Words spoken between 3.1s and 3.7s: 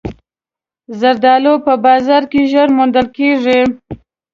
کېږي.